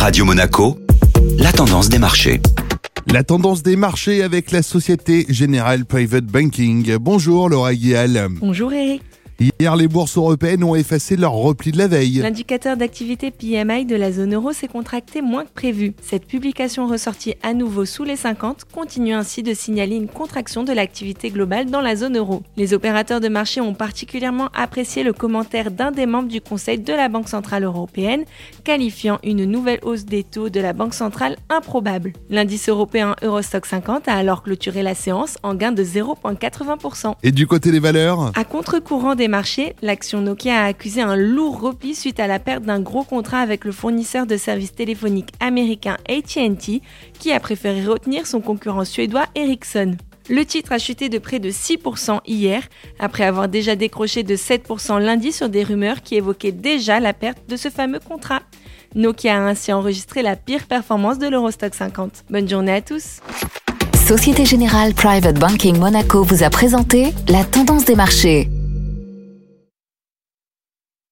Radio 0.00 0.24
Monaco, 0.24 0.78
la 1.36 1.52
tendance 1.52 1.90
des 1.90 1.98
marchés. 1.98 2.40
La 3.12 3.22
tendance 3.22 3.62
des 3.62 3.76
marchés 3.76 4.22
avec 4.22 4.50
la 4.50 4.62
Société 4.62 5.26
Générale 5.28 5.84
Private 5.84 6.24
Banking. 6.24 6.96
Bonjour 6.96 7.50
Laura 7.50 7.74
Guial. 7.74 8.28
Bonjour 8.40 8.72
Eric. 8.72 9.02
Hier, 9.40 9.74
les 9.74 9.88
bourses 9.88 10.18
européennes 10.18 10.62
ont 10.64 10.74
effacé 10.74 11.16
leur 11.16 11.32
repli 11.32 11.72
de 11.72 11.78
la 11.78 11.88
veille. 11.88 12.18
L'indicateur 12.18 12.76
d'activité 12.76 13.30
PMI 13.30 13.86
de 13.86 13.96
la 13.96 14.12
zone 14.12 14.34
euro 14.34 14.52
s'est 14.52 14.68
contracté 14.68 15.22
moins 15.22 15.46
que 15.46 15.52
prévu. 15.54 15.94
Cette 16.02 16.26
publication 16.26 16.86
ressortie 16.86 17.36
à 17.42 17.54
nouveau 17.54 17.86
sous 17.86 18.04
les 18.04 18.16
50 18.16 18.66
continue 18.70 19.14
ainsi 19.14 19.42
de 19.42 19.54
signaler 19.54 19.96
une 19.96 20.08
contraction 20.08 20.62
de 20.62 20.74
l'activité 20.74 21.30
globale 21.30 21.70
dans 21.70 21.80
la 21.80 21.96
zone 21.96 22.18
euro. 22.18 22.42
Les 22.58 22.74
opérateurs 22.74 23.20
de 23.20 23.28
marché 23.28 23.62
ont 23.62 23.72
particulièrement 23.72 24.50
apprécié 24.52 25.02
le 25.04 25.14
commentaire 25.14 25.70
d'un 25.70 25.90
des 25.90 26.04
membres 26.04 26.28
du 26.28 26.42
Conseil 26.42 26.78
de 26.78 26.92
la 26.92 27.08
Banque 27.08 27.30
Centrale 27.30 27.64
Européenne, 27.64 28.24
qualifiant 28.62 29.20
une 29.24 29.46
nouvelle 29.46 29.80
hausse 29.80 30.04
des 30.04 30.22
taux 30.22 30.50
de 30.50 30.60
la 30.60 30.74
Banque 30.74 30.92
Centrale 30.92 31.38
improbable. 31.48 32.12
L'indice 32.28 32.68
européen 32.68 33.16
Eurostock 33.22 33.64
50 33.64 34.06
a 34.06 34.16
alors 34.16 34.42
clôturé 34.42 34.82
la 34.82 34.94
séance 34.94 35.38
en 35.42 35.54
gain 35.54 35.72
de 35.72 35.82
0,80%. 35.82 37.14
Et 37.22 37.32
du 37.32 37.46
côté 37.46 37.72
des 37.72 37.80
valeurs? 37.80 38.32
À 38.34 38.44
contre-courant 38.44 39.14
des 39.14 39.29
marchés, 39.30 39.74
l'action 39.80 40.20
Nokia 40.20 40.60
a 40.60 40.66
accusé 40.66 41.00
un 41.00 41.16
lourd 41.16 41.58
repli 41.58 41.94
suite 41.94 42.20
à 42.20 42.26
la 42.26 42.38
perte 42.38 42.64
d'un 42.64 42.80
gros 42.80 43.04
contrat 43.04 43.40
avec 43.40 43.64
le 43.64 43.72
fournisseur 43.72 44.26
de 44.26 44.36
services 44.36 44.74
téléphoniques 44.74 45.32
américain 45.40 45.96
AT&T, 46.08 46.82
qui 47.18 47.32
a 47.32 47.40
préféré 47.40 47.86
retenir 47.86 48.26
son 48.26 48.42
concurrent 48.42 48.84
suédois 48.84 49.24
Ericsson. 49.34 49.96
Le 50.28 50.44
titre 50.44 50.72
a 50.72 50.78
chuté 50.78 51.08
de 51.08 51.18
près 51.18 51.38
de 51.38 51.50
6% 51.50 52.20
hier, 52.26 52.62
après 52.98 53.24
avoir 53.24 53.48
déjà 53.48 53.74
décroché 53.74 54.22
de 54.22 54.36
7% 54.36 55.00
lundi 55.00 55.32
sur 55.32 55.48
des 55.48 55.64
rumeurs 55.64 56.02
qui 56.02 56.16
évoquaient 56.16 56.52
déjà 56.52 57.00
la 57.00 57.14
perte 57.14 57.38
de 57.48 57.56
ce 57.56 57.70
fameux 57.70 58.00
contrat. 58.00 58.42
Nokia 58.94 59.36
a 59.36 59.48
ainsi 59.48 59.72
enregistré 59.72 60.22
la 60.22 60.36
pire 60.36 60.66
performance 60.66 61.18
de 61.18 61.28
l'Eurostock 61.28 61.74
50. 61.74 62.24
Bonne 62.28 62.48
journée 62.48 62.72
à 62.72 62.80
tous. 62.82 63.20
Société 64.06 64.44
Générale 64.44 64.92
Private 64.94 65.38
Banking 65.38 65.78
Monaco 65.78 66.22
vous 66.24 66.42
a 66.42 66.50
présenté 66.50 67.12
la 67.28 67.44
tendance 67.44 67.84
des 67.84 67.94
marchés. 67.94 68.48